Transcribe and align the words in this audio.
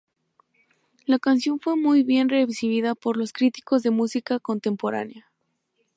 La 1.05 1.19
canción 1.19 1.59
fue 1.59 1.75
muy 1.75 2.01
bien 2.01 2.27
recibida 2.27 2.95
por 2.95 3.17
los 3.17 3.33
críticos 3.33 3.83
de 3.83 3.91
música 3.91 4.39
contemporánea. 4.39 5.29